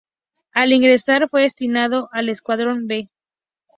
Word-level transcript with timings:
Al 0.53 0.71
ingresar 0.73 1.29
fue 1.29 1.43
destinado 1.43 2.09
al 2.11 2.29
"Escuadrón 2.29 2.87
B". 2.87 3.11